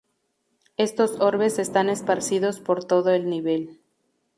Estos 0.77 1.19
orbes 1.19 1.59
están 1.59 1.87
esparcidos 1.87 2.59
por 2.59 2.83
todo 2.83 3.11
el 3.11 3.29
nivel. 3.29 3.79